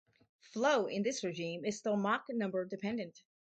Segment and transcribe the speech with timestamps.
[0.39, 3.21] Flow in this regime is still Mach number dependent.